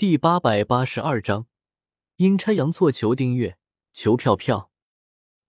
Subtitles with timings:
[0.00, 1.46] 第八百八十二章，
[2.16, 3.58] 阴差阳错求订阅
[3.92, 4.70] 求票票。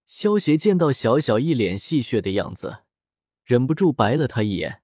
[0.05, 2.79] 萧协见到小小一脸戏谑的样子，
[3.45, 4.81] 忍不住白了他一眼，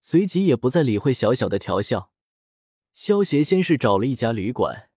[0.00, 2.10] 随即也不再理会小小的调笑。
[2.94, 4.88] 萧协先是找了一家旅馆，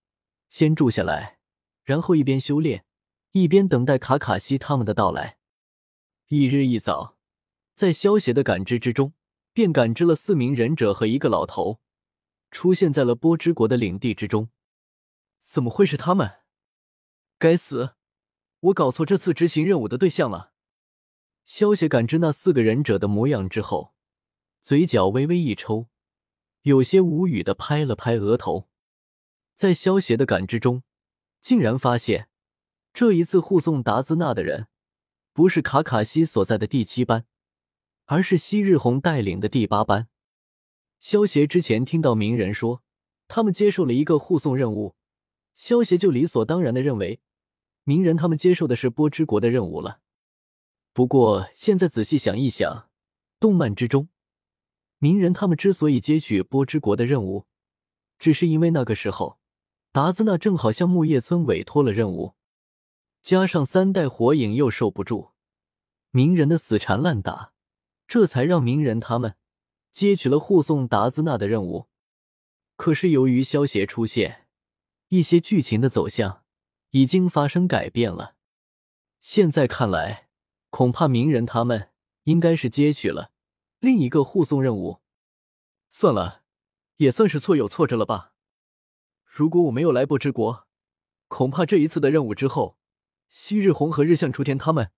[0.48, 1.40] 先住下来，
[1.84, 2.86] 然后一边修炼，
[3.34, 5.38] 一边等待卡卡西他们的到来。
[6.30, 7.18] 翌日一早，
[7.74, 9.12] 在萧协的感知之中，
[9.52, 11.82] 便感知了四名忍者和一个老头。
[12.52, 14.50] 出现在了波之国的领地之中，
[15.40, 16.38] 怎么会是他们？
[17.38, 17.96] 该死，
[18.60, 20.54] 我搞错这次执行任务的对象了。
[21.46, 23.94] 萧协感知那四个忍者的模样之后，
[24.62, 25.88] 嘴角微微一抽，
[26.64, 28.68] 有些无语的拍了拍额头。
[29.54, 30.84] 在萧协的感知中，
[31.40, 32.30] 竟然发现
[32.94, 34.68] 这一次护送达兹纳的人，
[35.34, 37.26] 不是卡卡西所在的第七班，
[38.06, 40.10] 而是昔日红带领的第八班。
[41.00, 42.84] 萧协之前听到鸣人说
[43.28, 44.96] 他们接受了一个护送任务，
[45.56, 47.22] 萧协就理所当然的认为
[47.84, 50.00] 鸣人他们接受的是波之国的任务了。
[50.94, 52.90] 不过现在仔细想一想，
[53.40, 54.10] 动漫之中
[54.98, 57.46] 鸣人他们之所以接取波之国的任务，
[58.18, 59.40] 只是因为那个时候
[59.92, 62.34] 达兹纳正好向木叶村委托了任务，
[63.22, 65.32] 加上三代火影又受不住
[66.10, 67.54] 鸣人的死缠烂打，
[68.08, 69.36] 这才让鸣人他们。
[69.98, 71.88] 接取了护送达兹纳的任务，
[72.76, 74.46] 可是由于萧协出现，
[75.08, 76.44] 一些剧情的走向
[76.92, 78.36] 已经发生改变了。
[79.20, 80.30] 现在看来，
[80.70, 81.90] 恐怕鸣人他们
[82.26, 83.32] 应该是接取了
[83.80, 85.02] 另一个护送任务。
[85.90, 86.44] 算了，
[86.98, 88.34] 也算是错有错着了吧。
[89.26, 90.68] 如果我没有来波之国，
[91.28, 92.78] 恐怕这一次的任务之后，
[93.30, 94.92] 昔日红和日向雏田他们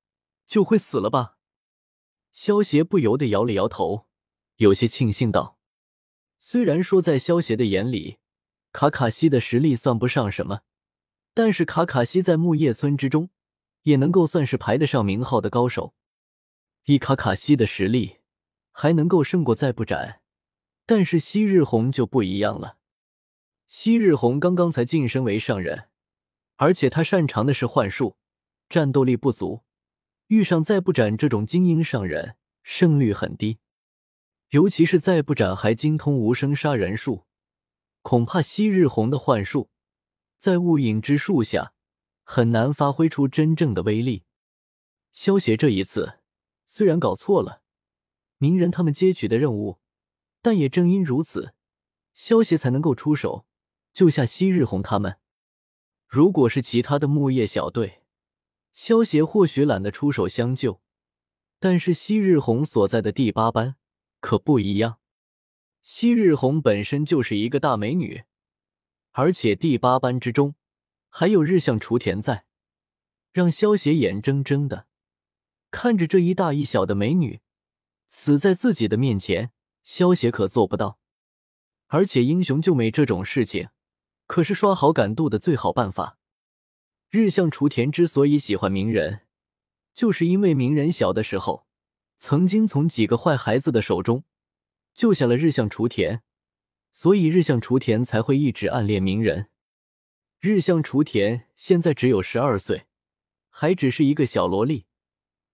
[0.45, 1.37] 就会死了吧。
[2.33, 4.08] 萧协不由得摇了摇头。
[4.59, 5.57] 有些庆幸道
[6.37, 8.17] ：“虽然说在萧协的眼里，
[8.73, 10.63] 卡卡西的实力算不上什么，
[11.33, 13.29] 但是卡卡西在木叶村之中
[13.83, 15.93] 也能够算是排得上名号的高手。
[16.87, 18.17] 以卡卡西的实力，
[18.73, 20.19] 还能够胜过再不斩。
[20.85, 22.79] 但是昔日红就不一样了。
[23.65, 25.87] 昔日红刚刚才晋升为上人，
[26.57, 28.17] 而且他擅长的是幻术，
[28.67, 29.61] 战斗力不足，
[30.27, 33.59] 遇上再不斩这种精英上人，胜率很低。”
[34.49, 37.25] 尤其是再不斩还精通无声杀人术，
[38.01, 39.69] 恐怕昔日红的幻术
[40.37, 41.73] 在雾影之术下
[42.23, 44.23] 很难发挥出真正的威力。
[45.11, 46.19] 萧协这一次
[46.65, 47.61] 虽然搞错了
[48.39, 49.79] 鸣人他们接取的任务，
[50.41, 51.53] 但也正因如此，
[52.13, 53.45] 萧协才能够出手
[53.93, 55.17] 救下昔日红他们。
[56.07, 58.01] 如果是其他的木叶小队，
[58.73, 60.81] 萧协或许懒得出手相救，
[61.59, 63.75] 但是昔日红所在的第八班。
[64.19, 64.99] 可不一样，
[65.81, 68.23] 昔日红本身就是一个大美女，
[69.11, 70.55] 而且第八班之中
[71.09, 72.45] 还有日向雏田在，
[73.31, 74.87] 让萧邪眼睁睁的
[75.71, 77.39] 看着这一大一小的美女
[78.09, 79.51] 死在自己的面前，
[79.83, 80.99] 萧邪可做不到。
[81.87, 83.69] 而且英雄救美这种事情，
[84.27, 86.17] 可是刷好感度的最好办法。
[87.09, 89.21] 日向雏田之所以喜欢鸣人，
[89.93, 91.68] 就是因为鸣人小的时候。
[92.21, 94.25] 曾经从几个坏孩子的手中
[94.93, 96.21] 救下了日向雏田，
[96.91, 99.47] 所以日向雏田才会一直暗恋鸣人。
[100.41, 102.87] 日向雏田现在只有十二岁，
[103.49, 104.85] 还只是一个小萝莉。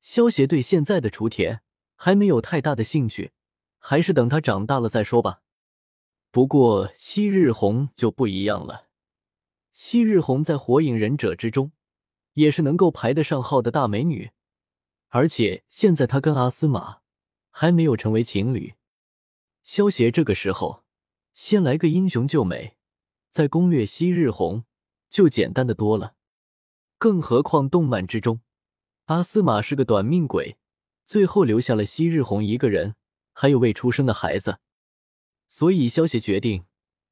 [0.01, 1.61] 萧协对现在的雏田
[1.95, 3.31] 还没有太大的兴趣，
[3.77, 5.41] 还是等他长大了再说吧。
[6.31, 8.87] 不过昔日红就不一样了，
[9.71, 11.71] 昔日红在火影忍者之中
[12.33, 14.31] 也是能够排得上号的大美女。
[15.15, 16.97] 而且现在他跟阿斯玛
[17.49, 18.73] 还没有成为情侣，
[19.63, 20.83] 萧协这个时候
[21.33, 22.75] 先来个英雄救美，
[23.29, 24.65] 再攻略昔日红
[25.09, 26.15] 就简单的多了。
[26.97, 28.41] 更何况动漫之中，
[29.05, 30.57] 阿斯玛是个短命鬼，
[31.05, 32.95] 最后留下了昔日红一个人，
[33.31, 34.59] 还有未出生的孩子，
[35.47, 36.65] 所以萧协决定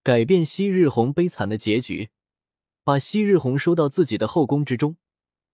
[0.03, 2.09] 改变昔日红悲惨的结局，
[2.83, 4.97] 把昔日红收到自己的后宫之中。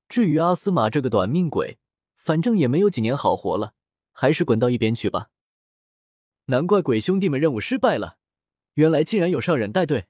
[0.07, 1.77] 至于阿斯玛这个短命鬼，
[2.19, 3.73] 反正也没有几年好活了，
[4.11, 5.31] 还是滚到一边去吧。
[6.45, 8.17] 难怪鬼兄弟们任务失败了，
[8.73, 10.07] 原来竟然有上忍带队。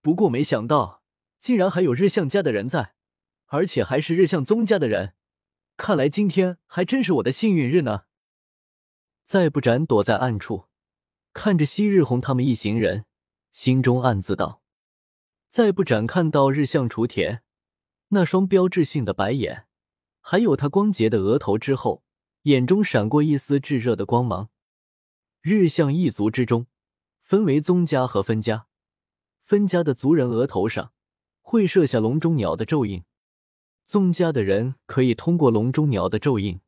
[0.00, 1.04] 不过没想到，
[1.38, 2.94] 竟然还有日向家的人在，
[3.46, 5.14] 而且还是日向宗家的人。
[5.76, 8.04] 看来今天还真是我的幸运日呢。
[9.24, 10.68] 再不斩躲在暗处，
[11.32, 13.04] 看着昔日红他们一行人，
[13.52, 14.62] 心中暗自道：
[15.48, 17.42] 再不斩看到日向雏田
[18.08, 19.66] 那双标志性的白眼。
[20.20, 22.02] 还有他光洁的额头之后，
[22.42, 24.50] 眼中闪过一丝炙热的光芒。
[25.42, 26.66] 日向一族之中，
[27.22, 28.66] 分为宗家和分家。
[29.42, 30.92] 分家的族人额头上
[31.40, 33.02] 会设下笼中鸟的咒印，
[33.84, 36.60] 宗家的人可以通过笼中鸟的咒印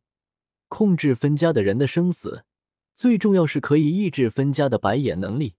[0.69, 2.44] 控制分家的人的生死，
[2.96, 5.55] 最重要是可以抑制分家的白眼能力。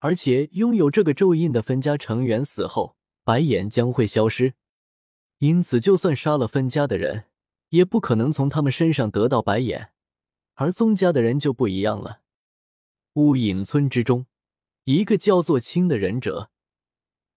[0.00, 4.54] 而且拥有这个咒印的分家成员死后，白眼将会消失，
[5.42, 7.24] 因此就算杀了分家的人，
[7.70, 9.90] 也不可能从他们身上得到白眼。
[10.54, 12.20] 而宗家的人就不一样了。
[13.14, 14.26] 雾隐村之中，
[14.84, 16.50] 一个叫做青的忍者，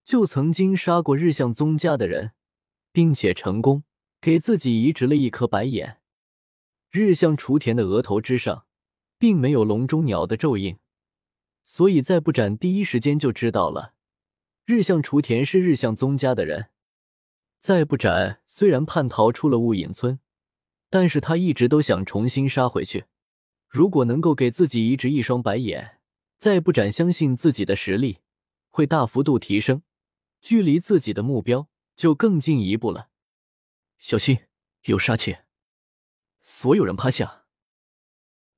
[0.06, 2.34] 就曾经杀过日向宗家的人，
[2.92, 3.84] 并且成功
[4.22, 5.98] 给自己移植了一颗白眼。
[6.92, 8.68] 日向雏田的额头之上，
[9.18, 10.78] 并没有笼中鸟的咒印。
[11.64, 13.96] 所以，在不斩第一时间就知道了，
[14.64, 16.68] 日向雏田是日向宗家的人。
[17.66, 20.20] 再不斩虽然叛逃出了雾隐村，
[20.92, 23.06] 但是他一直都想重新杀回去。
[23.68, 25.98] 如果能够给自己移植一双白眼，
[26.38, 28.20] 再不斩相信自己的实力
[28.70, 29.82] 会大幅度提升，
[30.40, 33.10] 距离自己的目标就更进一步了。
[33.98, 34.42] 小心，
[34.84, 35.38] 有杀气！
[36.44, 37.46] 所有人趴下。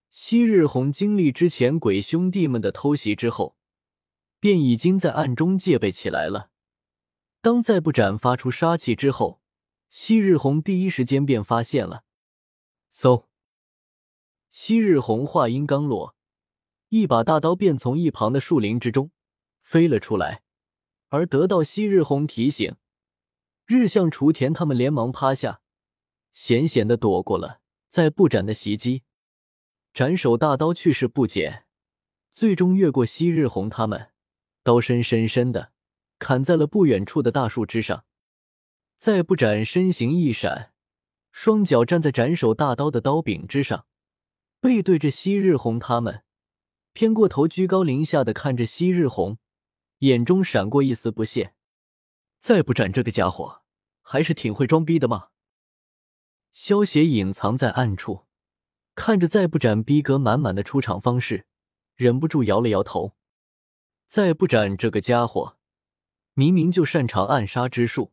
[0.10, 3.56] 昔日红经历之前鬼兄弟们的偷袭之后，
[4.42, 6.50] 便已经在暗中戒备起来了。
[7.42, 9.42] 当再不斩发出杀气之后，
[9.90, 12.04] 昔日红第一时间便发现了。
[12.92, 13.26] 嗖！
[14.50, 16.16] 昔日红话音刚落，
[16.90, 19.12] 一把大刀便从一旁的树林之中
[19.62, 20.44] 飞了出来。
[21.10, 22.76] 而得到昔日红提醒，
[23.66, 25.62] 日向雏田他们连忙趴下，
[26.34, 29.04] 险险的躲过了再不斩的袭击。
[29.94, 31.66] 斩首大刀去势不减，
[32.30, 34.12] 最终越过昔日红他们，
[34.64, 35.72] 刀身深深的
[36.20, 38.06] 砍在了不远处的大树之上。
[38.98, 40.74] 再不斩身形一闪，
[41.32, 43.86] 双脚站在斩首大刀的刀柄之上，
[44.60, 46.24] 背对着昔日红他们，
[46.94, 49.38] 偏过头居高临下的看着昔日红，
[50.00, 51.54] 眼中闪过一丝不屑。
[52.40, 53.62] 再不斩这个家伙
[54.02, 55.30] 还是挺会装逼的嘛。
[56.54, 58.26] 萧邪隐藏在暗处。
[58.96, 61.46] 看着再不斩逼格满满的出场方式，
[61.94, 63.16] 忍不住摇了摇头。
[64.08, 65.60] 再不斩这个家伙，
[66.40, 68.12] 明明就擅长暗杀之术，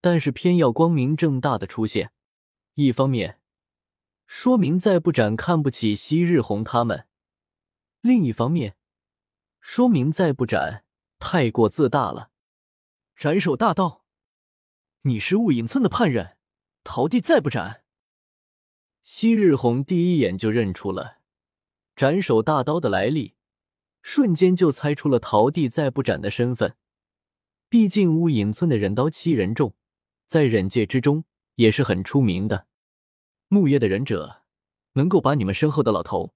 [0.00, 2.10] 但是偏要光明正大的出现。
[2.74, 3.38] 一方面，
[4.26, 7.06] 说明再不斩看不起昔日红他们；
[8.00, 8.74] 另一方面，
[9.60, 10.84] 说明再不斩
[11.20, 12.32] 太过自大了。
[13.14, 14.04] 斩首大刀，
[15.02, 16.38] 你是雾隐村的叛人，
[16.82, 17.84] 陶地再不斩。
[19.04, 21.18] 昔日红第一眼就认出了
[21.94, 23.36] 斩首大刀的来历，
[24.02, 26.74] 瞬间就猜出了桃地再不斩的身份。
[27.72, 29.74] 毕竟乌影村的忍刀七人众，
[30.26, 31.24] 在忍界之中
[31.54, 32.66] 也是很出名的。
[33.48, 34.42] 木叶的忍者，
[34.92, 36.34] 能够把你们身后的老头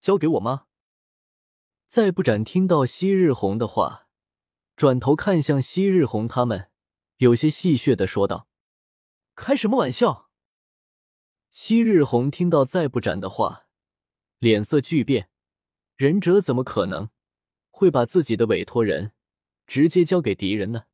[0.00, 0.64] 交给我吗？
[1.88, 4.08] 再不斩听到昔日红的话，
[4.76, 6.70] 转头看向昔日红他们，
[7.18, 8.48] 有些戏谑的说道
[9.36, 10.30] ：“开什么玩笑？”
[11.52, 13.66] 昔日红听到再不斩的话，
[14.38, 15.28] 脸色巨变。
[15.96, 17.10] 忍者怎么可能
[17.70, 19.12] 会把自己的委托人
[19.68, 20.87] 直接交给敌人呢？